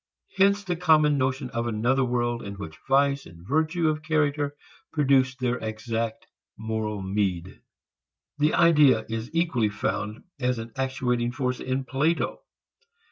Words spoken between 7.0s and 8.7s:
meed. The